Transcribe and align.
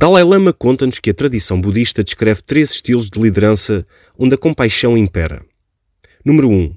Dalai 0.00 0.22
Lama 0.22 0.52
conta-nos 0.52 1.00
que 1.00 1.10
a 1.10 1.14
tradição 1.14 1.60
budista 1.60 2.04
descreve 2.04 2.40
três 2.40 2.70
estilos 2.70 3.10
de 3.10 3.20
liderança 3.20 3.84
onde 4.16 4.32
a 4.32 4.38
compaixão 4.38 4.96
impera. 4.96 5.44
Número 6.24 6.48
1. 6.48 6.52
Um, 6.52 6.74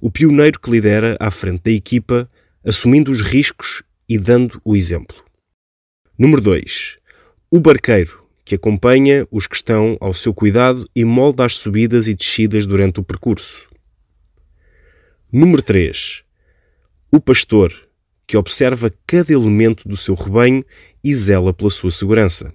o 0.00 0.10
pioneiro 0.10 0.58
que 0.58 0.68
lidera 0.68 1.16
à 1.20 1.30
frente 1.30 1.62
da 1.62 1.70
equipa, 1.70 2.28
assumindo 2.64 3.12
os 3.12 3.20
riscos 3.20 3.84
e 4.08 4.18
dando 4.18 4.60
o 4.64 4.74
exemplo. 4.74 5.16
Número 6.18 6.42
2. 6.42 6.98
O 7.52 7.60
barqueiro, 7.60 8.24
que 8.44 8.56
acompanha 8.56 9.24
os 9.30 9.46
que 9.46 9.54
estão 9.54 9.96
ao 10.00 10.12
seu 10.12 10.34
cuidado 10.34 10.90
e 10.92 11.04
molda 11.04 11.44
as 11.44 11.54
subidas 11.54 12.08
e 12.08 12.14
descidas 12.14 12.66
durante 12.66 12.98
o 12.98 13.04
percurso. 13.04 13.68
Número 15.32 15.62
3. 15.62 16.24
O 17.12 17.20
pastor, 17.20 17.85
que 18.26 18.36
observa 18.36 18.92
cada 19.06 19.32
elemento 19.32 19.88
do 19.88 19.96
seu 19.96 20.14
rebanho 20.14 20.64
e 21.02 21.14
zela 21.14 21.52
pela 21.52 21.70
sua 21.70 21.90
segurança. 21.90 22.52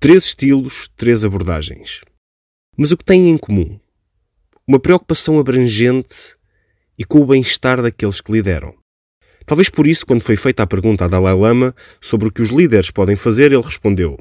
Três 0.00 0.24
estilos, 0.24 0.88
três 0.96 1.24
abordagens. 1.24 2.02
Mas 2.76 2.92
o 2.92 2.96
que 2.96 3.04
têm 3.04 3.30
em 3.30 3.38
comum? 3.38 3.78
Uma 4.66 4.78
preocupação 4.78 5.38
abrangente 5.38 6.36
e 6.98 7.04
com 7.04 7.20
o 7.20 7.26
bem-estar 7.26 7.80
daqueles 7.80 8.20
que 8.20 8.32
lideram. 8.32 8.74
Talvez 9.46 9.68
por 9.68 9.86
isso, 9.86 10.04
quando 10.04 10.22
foi 10.22 10.36
feita 10.36 10.62
a 10.62 10.66
pergunta 10.66 11.04
a 11.04 11.08
Dalai 11.08 11.34
Lama 11.34 11.74
sobre 12.00 12.28
o 12.28 12.30
que 12.30 12.42
os 12.42 12.50
líderes 12.50 12.90
podem 12.90 13.16
fazer, 13.16 13.50
ele 13.52 13.62
respondeu: 13.62 14.18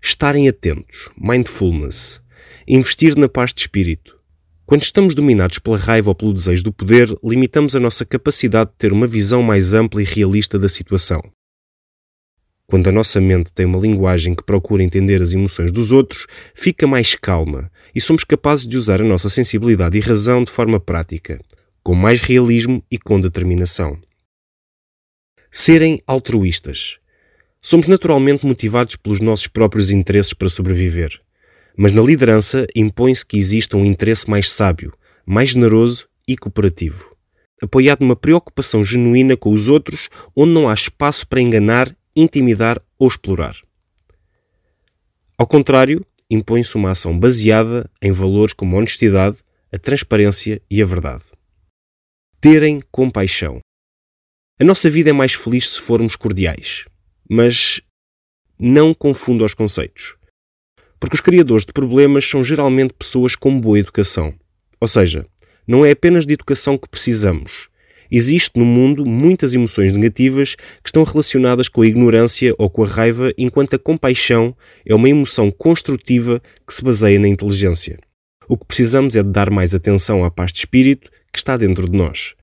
estarem 0.00 0.48
atentos, 0.48 1.10
mindfulness, 1.16 2.22
investir 2.66 3.16
na 3.16 3.28
paz 3.28 3.52
de 3.52 3.60
espírito. 3.60 4.21
Quando 4.72 4.84
estamos 4.84 5.14
dominados 5.14 5.58
pela 5.58 5.76
raiva 5.76 6.08
ou 6.08 6.14
pelo 6.14 6.32
desejo 6.32 6.64
do 6.64 6.72
poder, 6.72 7.14
limitamos 7.22 7.76
a 7.76 7.78
nossa 7.78 8.06
capacidade 8.06 8.70
de 8.70 8.76
ter 8.78 8.90
uma 8.90 9.06
visão 9.06 9.42
mais 9.42 9.74
ampla 9.74 10.00
e 10.00 10.04
realista 10.06 10.58
da 10.58 10.66
situação. 10.66 11.22
Quando 12.66 12.88
a 12.88 12.90
nossa 12.90 13.20
mente 13.20 13.52
tem 13.52 13.66
uma 13.66 13.78
linguagem 13.78 14.34
que 14.34 14.42
procura 14.42 14.82
entender 14.82 15.20
as 15.20 15.34
emoções 15.34 15.70
dos 15.70 15.92
outros, 15.92 16.26
fica 16.54 16.86
mais 16.86 17.14
calma 17.14 17.70
e 17.94 18.00
somos 18.00 18.24
capazes 18.24 18.66
de 18.66 18.78
usar 18.78 19.02
a 19.02 19.04
nossa 19.04 19.28
sensibilidade 19.28 19.98
e 19.98 20.00
razão 20.00 20.42
de 20.42 20.50
forma 20.50 20.80
prática, 20.80 21.38
com 21.82 21.94
mais 21.94 22.22
realismo 22.22 22.82
e 22.90 22.96
com 22.96 23.20
determinação. 23.20 24.00
Serem 25.50 26.00
altruístas. 26.06 26.98
Somos 27.60 27.86
naturalmente 27.86 28.46
motivados 28.46 28.96
pelos 28.96 29.20
nossos 29.20 29.48
próprios 29.48 29.90
interesses 29.90 30.32
para 30.32 30.48
sobreviver. 30.48 31.20
Mas 31.76 31.92
na 31.92 32.02
liderança 32.02 32.66
impõe-se 32.76 33.24
que 33.24 33.36
exista 33.36 33.76
um 33.76 33.84
interesse 33.84 34.28
mais 34.28 34.50
sábio, 34.50 34.92
mais 35.24 35.50
generoso 35.50 36.08
e 36.28 36.36
cooperativo, 36.36 37.16
apoiado 37.62 38.00
numa 38.00 38.16
preocupação 38.16 38.84
genuína 38.84 39.36
com 39.36 39.52
os 39.52 39.68
outros, 39.68 40.08
onde 40.36 40.52
não 40.52 40.68
há 40.68 40.74
espaço 40.74 41.26
para 41.26 41.40
enganar, 41.40 41.94
intimidar 42.14 42.80
ou 42.98 43.08
explorar. 43.08 43.56
Ao 45.38 45.46
contrário, 45.46 46.04
impõe-se 46.30 46.76
uma 46.76 46.90
ação 46.90 47.18
baseada 47.18 47.90
em 48.00 48.12
valores 48.12 48.54
como 48.54 48.76
a 48.76 48.78
honestidade, 48.78 49.38
a 49.72 49.78
transparência 49.78 50.60
e 50.70 50.82
a 50.82 50.84
verdade. 50.84 51.24
Terem 52.40 52.82
compaixão. 52.90 53.60
A 54.60 54.64
nossa 54.64 54.90
vida 54.90 55.10
é 55.10 55.12
mais 55.12 55.32
feliz 55.32 55.70
se 55.70 55.80
formos 55.80 56.16
cordiais. 56.16 56.84
Mas 57.28 57.80
não 58.58 58.92
confunda 58.92 59.44
os 59.44 59.54
conceitos. 59.54 60.16
Porque 61.02 61.16
os 61.16 61.20
criadores 61.20 61.66
de 61.66 61.72
problemas 61.72 62.24
são 62.24 62.44
geralmente 62.44 62.94
pessoas 62.94 63.34
com 63.34 63.60
boa 63.60 63.76
educação. 63.76 64.32
Ou 64.80 64.86
seja, 64.86 65.26
não 65.66 65.84
é 65.84 65.90
apenas 65.90 66.24
de 66.24 66.32
educação 66.32 66.78
que 66.78 66.88
precisamos. 66.88 67.68
Existe 68.08 68.56
no 68.56 68.64
mundo 68.64 69.04
muitas 69.04 69.52
emoções 69.52 69.92
negativas 69.92 70.54
que 70.54 70.86
estão 70.86 71.02
relacionadas 71.02 71.68
com 71.68 71.82
a 71.82 71.86
ignorância 71.88 72.54
ou 72.56 72.70
com 72.70 72.84
a 72.84 72.86
raiva, 72.86 73.32
enquanto 73.36 73.74
a 73.74 73.80
compaixão 73.80 74.56
é 74.86 74.94
uma 74.94 75.08
emoção 75.08 75.50
construtiva 75.50 76.40
que 76.64 76.72
se 76.72 76.84
baseia 76.84 77.18
na 77.18 77.26
inteligência. 77.26 77.98
O 78.48 78.56
que 78.56 78.64
precisamos 78.64 79.16
é 79.16 79.24
de 79.24 79.28
dar 79.28 79.50
mais 79.50 79.74
atenção 79.74 80.22
à 80.22 80.30
paz 80.30 80.52
de 80.52 80.60
espírito 80.60 81.10
que 81.32 81.38
está 81.38 81.56
dentro 81.56 81.90
de 81.90 81.98
nós. 81.98 82.36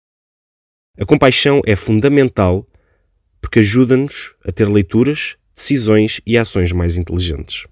A 1.00 1.06
compaixão 1.06 1.62
é 1.66 1.78
fundamental 1.78 2.68
porque 3.40 3.60
ajuda-nos 3.60 4.36
a 4.46 4.52
ter 4.52 4.68
leituras, 4.68 5.38
decisões 5.56 6.20
e 6.28 6.38
ações 6.38 6.74
mais 6.74 6.98
inteligentes. 6.98 7.66